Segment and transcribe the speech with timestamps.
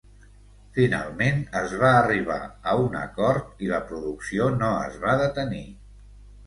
[0.77, 2.39] Finalment es va arribar
[2.73, 5.67] a un acord i la producció no es va detenir.